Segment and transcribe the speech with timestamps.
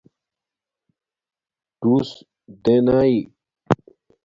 [1.79, 2.09] ڈݸس
[2.63, 3.15] دینئئ